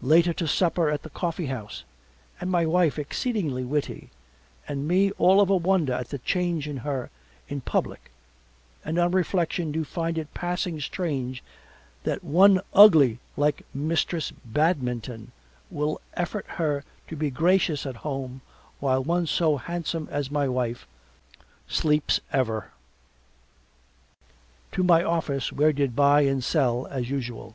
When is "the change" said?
6.08-6.66